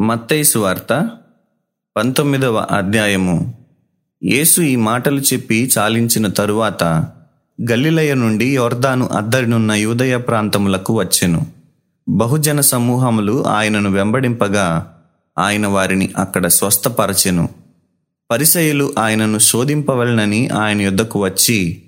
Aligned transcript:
మత్తైసు 0.00 0.58
వార్త 0.58 1.10
పంతొమ్మిదవ 1.96 2.66
అధ్యాయము. 2.70 3.54
యేసు 4.24 4.60
ఈ 4.60 4.76
మాటలు 4.76 5.20
చెప్పి 5.20 5.70
చాలించిన 5.78 6.26
తరువాత 6.26 6.84
గలిలయ 7.70 8.14
నుండి 8.14 8.54
యోర్దాను 8.54 9.06
అద్దరినున్న 9.06 9.72
యూదయ 9.72 10.16
ప్రాంతములకు 10.16 10.98
వచ్చెను. 10.98 11.46
బహుజన 12.08 12.60
సమూహములు 12.60 13.46
ఆయనను 13.46 13.90
వెంబడింపగా 13.90 14.94
ఆయన 15.38 15.66
వారిని 15.66 16.10
అక్కడ 16.16 16.46
స్వస్థపరచెను. 16.46 17.48
పరిసయులు 18.30 18.94
ఆయనను 18.98 19.38
శోధింపవలనని 19.38 20.48
ఆయన 20.48 20.80
యొద్దకు 20.82 21.24
వచ్చి 21.24 21.82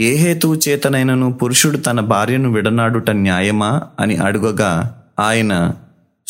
ఏ 0.00 0.14
హేతువు 0.14 0.54
చేతనైనను 0.68 1.32
పురుషుడు 1.32 1.76
తన 1.76 2.00
భార్యను 2.00 2.52
విడనాడుట 2.52 3.10
న్యాయమా? 3.10 3.82
అని 4.00 4.16
అడుగగా 4.16 5.02
ఆయన 5.20 5.72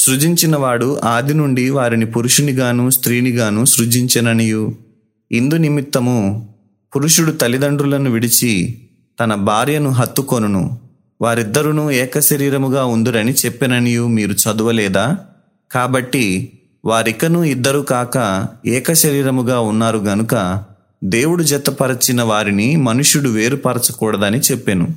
సృజించినవాడు 0.09 1.00
ఆది 1.04 1.34
నుండి 1.34 1.70
వారిని 1.70 2.06
పురుషునిగాను 2.06 2.91
స్త్రీనిగాను 2.91 3.64
సృజించననియు. 3.64 4.74
ఇందు 5.32 5.55
నిమిత్తము 5.55 6.48
పురుషుడు 6.96 7.30
తల్లిదండ్రులను 7.30 8.10
విడిచి 8.10 8.79
తన 9.20 9.34
భార్యను 9.34 9.91
హత్తుకొనును. 9.91 10.79
వారిద్దరును 11.20 11.91
ఏకశరీరముగా 11.91 12.84
ఉందురని 12.84 13.32
చెప్పిననియు 13.32 14.06
మీరు 14.06 14.32
చదవలేదా? 14.32 15.18
కాబట్టి 15.73 16.52
వారికను 16.84 17.45
ఇద్దరు 17.45 17.79
కాక 17.79 18.46
ఏకశరీరముగా 18.66 19.60
ఉన్నారు 19.60 19.98
గనుక 19.98 20.65
దేవుడు 21.04 21.43
జతపరచిన 21.43 22.23
వారిని 22.23 22.77
మనుష్యుడు 22.77 23.29
వేరుపరచకూడదని 23.29 24.38
చెప్పాను. 24.38 24.88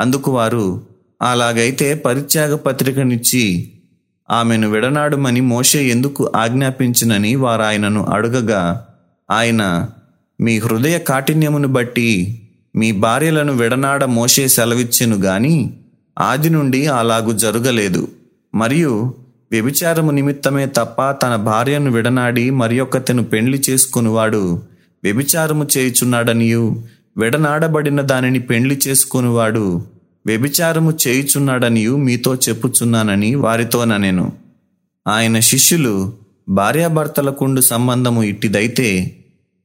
అందుకు 0.00 0.32
వారు 0.32 0.82
అలాగైతే 1.22 1.94
పరిత్యాగ 1.94 2.54
పత్రికనిచ్చి 2.54 3.71
ఆమెను 4.32 4.70
విడనాడమని 4.70 5.40
మోషే 5.40 5.84
ఎందుకు 5.84 6.32
ఆజ్ఞాపించినని 6.36 7.34
వారు 7.34 7.62
ఆయనను 7.62 8.04
అడుగగా 8.04 8.86
ఆయన 9.30 9.88
మీ 10.40 10.58
హృదయ 10.58 10.98
కాఠిన్యమును 10.98 11.68
బట్టి 11.68 12.40
మీ 12.76 12.92
భార్యలను 12.92 13.52
విడనాడ 13.52 14.04
మోషే 14.04 14.48
సెలవిచ్చెను 14.48 15.16
గాని 15.16 15.70
ఆది 16.18 16.50
నుండి 16.50 16.86
అలాగు 16.86 17.32
జరగలేదు. 17.32 18.08
మరియు 18.54 19.14
వ్యభిచారము 19.52 20.10
నిమిత్తమే 20.10 20.66
తప్ప 20.66 21.10
తన 21.10 21.36
భార్యను 21.36 21.90
విడనాడి 21.90 22.50
మరి 22.50 22.80
ఒక్కతెను 22.80 23.24
పెండ్లి 23.24 23.62
చేసుకునివాడు 23.70 24.60
వ్యభిచారము 25.04 25.66
చేయుచున్నాడనియు 25.78 26.82
విడనాడబడిన 27.16 28.00
దానిని 28.00 28.38
పెండ్లి 28.40 28.80
చేసుకునివాడు 28.88 29.82
వ్యభిచారము 30.26 30.98
చేయుచున్నాడనియు 31.08 31.96
మీతో 31.96 32.34
చెప్పుచున్నానని 32.34 33.34
వారితోననెను 33.34 34.32
ఆయన 35.08 35.40
శిష్యులు 35.40 36.12
భార్యాభర్తలకుండు 36.48 37.60
సంబంధము 37.60 38.22
ఇట్టిదైతే 38.22 39.16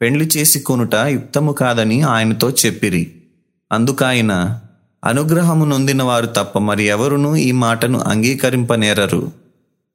పెండ్లి 0.01 0.29
చేసి 0.37 0.59
కొనుట 0.59 0.95
యుక్తము 0.95 1.51
కాదని 1.51 2.01
ఆయనతో 2.01 2.49
చెప్పిరి. 2.49 3.11
అందుకాయన 3.71 4.59
అనుగ్రహము 5.05 5.65
నొందిన 5.65 6.03
వారు 6.03 6.25
తప్ప 6.25 6.59
మరి 6.59 6.83
ఎవరునూ 6.83 7.35
ఈ 7.35 7.51
మాటను 7.51 7.99
అంగీకరింపనేరరు. 7.99 9.31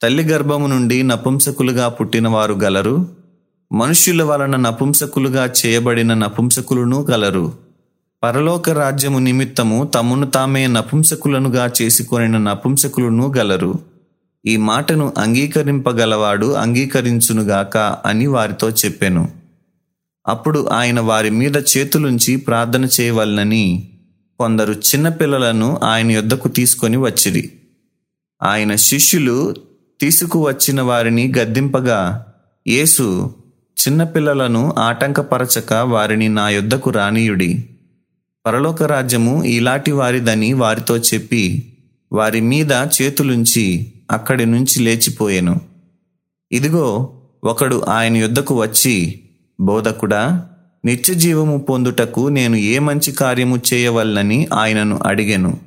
తల్లి 0.02 0.22
గర్భము 0.22 0.66
నుండి 0.66 1.02
నపుంసకులుగా 1.02 1.88
పుట్టినవారు 1.88 2.55
గలరు. 2.55 3.08
మనుష్యుల 3.72 4.22
వలన 4.22 4.56
నపుంసకులుగా 4.56 5.52
చేయబడిన 5.66 6.14
నపుంసకులను 6.14 7.06
గలరు. 7.10 7.61
పరలోక 8.22 8.70
రాజ్యము 8.70 9.18
నిమిత్తము 9.18 9.84
తమను 9.94 10.30
తామే 10.30 10.66
నపుంసకులనుగా 10.66 11.70
చేసుకొనిన 11.82 12.38
నపుంసకులను 12.38 13.32
గలరు. 13.38 13.78
ఈ 14.46 14.56
మాటను 14.56 15.12
అంగీకరింపగలవాడు 15.18 16.46
అంగీకరించునుగాక 16.46 17.76
అని 17.78 18.26
వారితో 18.26 18.70
చెప్పెను. 18.70 19.28
అప్పుడు 20.28 20.68
ఆయన 20.72 21.00
వారి 21.00 21.30
మీద 21.30 21.56
చేతులుంచి 21.56 22.36
ప్రార్థన 22.36 22.88
చేయవలనని 23.00 23.88
కొందరు 24.38 24.72
చిన్నపిల్లలను 24.72 25.80
ఆయన 25.84 26.11
యొద్దకు 26.11 26.48
తీసుకొని 26.48 26.96
వచ్చిరి. 26.96 27.52
ఆయన 28.42 28.74
శిష్యులు 28.74 29.55
తీసుకువచ్చిన 30.00 30.80
వారిని 30.80 31.32
గద్దింపగా 31.38 32.27
యేసు 32.66 33.34
చిన్నపిల్లలను 33.88 34.74
ఆటంకపరచక 34.78 35.72
వారిని 35.72 36.28
నా 36.28 36.48
యొద్దకు 36.48 36.90
రానీయుడి. 36.90 37.68
పరలోక 38.47 38.83
రాజ్యము 38.83 39.45
ఇలాంటి 39.45 39.92
వారిదని 39.92 40.53
వారితో 40.53 40.98
చెప్పి 40.98 41.73
వారి 42.13 42.41
మీద 42.41 42.73
చేతులుంచి 42.73 43.92
అక్కడి 44.11 44.47
నుంచి 44.47 44.80
లేచిపోయాను. 44.80 45.61
ఇదిగో 46.53 47.13
ఒకడు 47.45 47.83
ఆయన 47.89 48.17
యుద్ధకు 48.17 48.61
వచ్చి 48.61 49.20
బోధకుడా 49.61 50.48
నిత్య 50.85 51.14
జీవము 51.14 51.58
పొందుటకు 51.58 52.29
నేను 52.29 52.57
ఏ 52.57 52.79
మంచి 52.79 53.13
కార్యము 53.13 53.61
చేయవల్లని 53.75 54.48
ఆయనను 54.55 54.98
అడిగాను. 55.07 55.59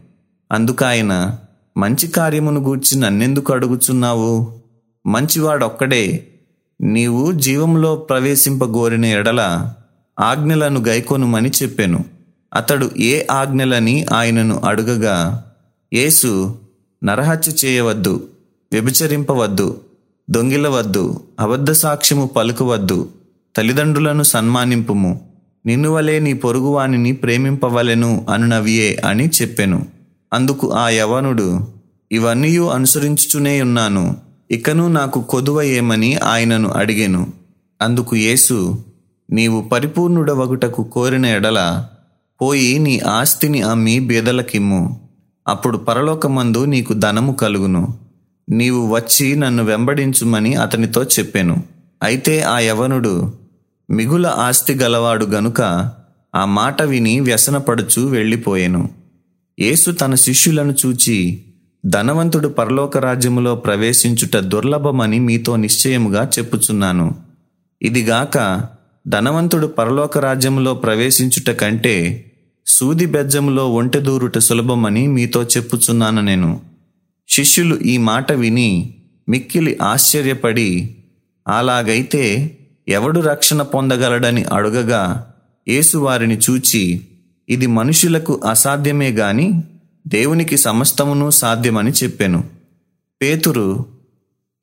అందుకాయన 0.52 1.38
మంచి 1.78 2.07
కార్యమును 2.07 2.62
గూర్చి 2.62 3.00
నన్నెందుకు 3.00 3.53
అడుగుచున్నావు? 3.53 4.62
మంచివాడొక్కడే 5.07 6.28
నీవు 6.81 7.31
జీవంలో 7.31 7.96
ప్రవేశింపగోరిన 7.96 9.06
ఎడల 9.06 9.74
ఆజ్ఞలను 10.19 10.84
గైకొనుమని 10.88 11.50
చెప్పాను. 11.63 12.14
అతడు 12.55 12.91
ఏ 12.97 13.23
ఆజ్ఞలని 13.31 14.05
ఆయనను 14.13 14.61
అడుగగా 14.66 15.45
యేసు 15.93 16.55
నరహత్య 17.03 17.51
చేయవద్దు 17.66 18.27
వ్యభిచరింపవద్దు 18.71 19.81
దొంగిలవద్దు 20.29 21.21
అబద్ధ 21.39 21.71
సాక్ష్యము 21.71 22.27
పలుకువద్దు 22.27 23.09
తల్లిదండ్రులను 23.55 24.23
సన్మానింపుము 24.23 25.21
నిన్ను 25.65 25.89
వలే 25.89 26.19
నీ 26.19 26.33
పొరుగువానిని 26.33 27.11
ప్రేమింపవలెను 27.11 28.25
అనునవియే 28.29 28.95
అని 29.05 29.29
చెప్పెను. 29.41 29.85
అందుకు 30.33 30.71
ఆ 30.71 30.89
యవనుడు 30.89 31.67
ఇవన్నీ 32.11 32.57
అనుసరించుచునే 32.57 33.61
ఉన్నాను 33.61 34.17
ఇకను 34.51 34.88
నాకు 34.88 35.21
కొదువ 35.21 35.61
ఏమని 35.61 36.15
ఆయనను 36.15 36.69
అడిగెను. 36.69 37.27
అందుకు 37.81 38.15
యేసు 38.15 38.83
నీవు 39.29 39.61
పరిపూర్ణుడవగుటకు 39.61 40.83
కోరిన 40.83 41.25
ఎడల 41.25 41.88
పోయి 42.41 42.79
నీ 42.79 43.00
ఆస్తిని 43.00 43.62
అమ్మి 43.62 44.00
బీదలకిమ్ము. 44.00 45.09
అప్పుడు 45.47 45.78
పరలోకమందు 45.78 46.66
నీకు 46.66 46.94
ధనము 46.94 47.34
కలుగును. 47.34 47.97
నీవు 48.50 48.96
వచ్చి 48.96 49.35
నన్ను 49.35 49.63
వెంబడించుమని 49.63 50.56
అతనితో 50.56 51.03
చెప్పెను. 51.03 51.63
అయితే 52.03 52.41
ఆ 52.41 52.59
యవనుడు 52.59 53.34
మిగుల 53.90 54.28
ఆస్తి 54.28 54.74
గలవాడు 54.74 55.25
గనుక 55.25 55.91
ఆ 56.35 56.45
మాట 56.45 56.81
విని 56.81 57.19
వ్యసనపడుచు 57.19 58.01
వెళ్ళిపోయెను. 58.01 58.90
యేసు 59.59 59.91
తన 59.91 60.16
శిష్యులను 60.16 60.75
చూచి 60.85 61.44
ధనవంతుడు 61.85 62.47
పరలోక 62.47 62.97
రాజ్యములో 62.97 63.56
ప్రవేశించుట 63.56 64.38
దుర్లభమని 64.38 65.19
మీతో 65.19 65.56
నిశ్చయముగా 65.56 66.29
చెప్పుచున్నాను. 66.40 67.16
ఇదిగాక 67.81 68.66
ధనవంతుడు 69.07 69.68
పరలోక 69.68 70.18
రాజ్యములో 70.18 70.74
ప్రవేశించుట 70.74 71.50
కంటే 71.56 72.25
సూది 72.67 73.05
బెజ్జములో 73.05 73.73
ఒంటెదూరుట 73.73 74.37
సులభమని 74.37 75.07
మీతో 75.07 75.43
చెప్పుచున్నాను 75.43 76.21
నేను. 76.21 76.61
శిష్యులు 77.29 77.75
ఈ 77.75 77.97
మాట 77.97 78.31
విని 78.31 78.95
మిక్కిలి 79.29 79.77
ఆశ్చర్యపడి 79.81 80.95
అలాగైతే 81.47 82.57
ఎవడు 82.87 83.19
రక్షణ 83.19 83.61
పొందగలడని 83.61 84.43
అడుగగా 84.43 85.33
యేసు 85.67 85.97
వారిని 85.97 86.37
చూచి 86.37 87.01
ఇది 87.49 87.67
మనుషులకు 87.67 88.41
అసాధ్యమే 88.49 89.09
గాని 89.09 89.63
దేవునికి 90.07 90.57
సమస్తమును 90.57 91.29
సాధ్యమని 91.29 91.91
చెప్పాను. 91.91 92.43
పేతురు 93.21 93.85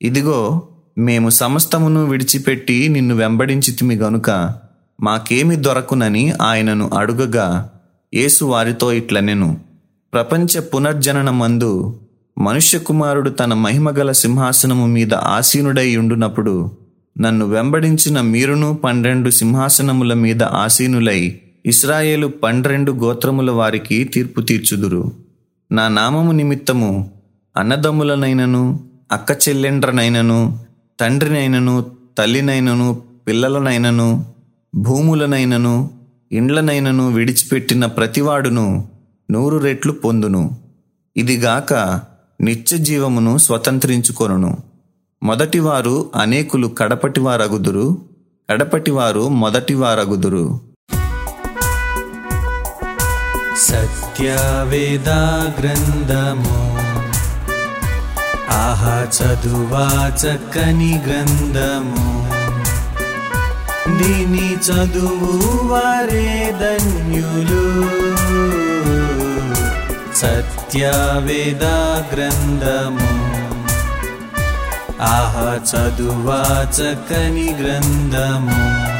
ఇదిగో 0.01 0.67
మేము 0.97 1.29
సమస్తమును 1.29 2.05
విడిచిపెట్టి 2.05 2.89
నిన్ను 2.89 3.15
వెంబడించితిమి 3.15 3.95
గనుక 3.95 4.53
మాకేమి 5.01 5.55
దొరకునని 5.55 6.33
ఆయనను 6.41 6.89
అడుగగా 6.97 7.69
యేసు 8.13 8.45
వారితో 8.45 8.91
ఇట్లనెను 8.91 9.57
ప్రపంచ 10.13 10.59
పునర్జనన 10.59 11.29
మందు 11.29 11.69
మనుష్య 12.37 12.79
కుమారుడు 12.79 13.29
తన 13.29 13.53
మహిమగల 13.53 14.11
సింహాసనము 14.11 14.85
మీద 14.85 15.13
ఆసీనుడై 15.13 15.95
ఉండునప్పుడు 15.95 16.71
నన్ను 17.17 17.45
వెంబడించిన 17.45 18.21
మీరును 18.21 18.73
పన్నెండు 18.75 19.29
సింహాసనముల 19.29 20.13
మీద 20.13 20.43
ఆసీనులై 20.43 21.39
ఇస్రాయేలు 21.65 22.27
పన్నెండు 22.27 22.91
గోత్రముల 22.91 23.51
వారికి 23.51 24.03
తీర్పు 24.03 24.41
తీర్చుదురు. 24.41 25.03
నా 25.71 25.87
నామము 25.87 26.31
నిమిత్తము 26.31 27.11
అన్నదమ్ములనైనను 27.57 28.63
అక్క 29.11 29.37
చెల్లెండ్రనైనను 29.49 30.59
తండ్రినైనను 30.99 31.75
తల్లినైనను 32.17 33.01
పిల్లలనైనను 33.27 34.25
భూములనైనను 34.75 35.75
ఇండ్లనైనను 36.33 37.11
విడిచిపెట్టిన 37.11 37.85
ప్రతివాడును 37.85 38.89
నూరు 39.31 39.57
రెట్లు 39.57 39.91
పొందును. 39.91 40.57
ఇదిగాక 41.17 41.73
నిత్య 42.41 42.77
జీవమును 42.77 43.37
స్వతంత్రించుకొనును. 43.37 44.57
మొదటివారు 45.23 46.09
అనేకులు 46.15 46.67
కడపటివారగుదురు 46.67 48.01
కడపటివారు 48.49 49.29
మొదటివారగుదురు. 49.29 50.61
సత్యవేద 53.57 55.09
గ్రంథము 55.59 56.73
ఆహా 58.49 59.07
చదువా 59.17 60.11
చక్కని 60.17 61.01
గ్రంథము. 61.07 62.22
దీని 63.87 64.55
చదువు 64.55 65.67
వారే 65.67 66.55
ధన్యులు. 66.61 67.83
సత్యవేద 70.17 71.63
గ్రంథము. 72.15 73.33
ఆహ 75.01 75.59
చదువా 75.71 76.67
చక్కని 76.71 77.53
గ్రంథము. 77.61 78.92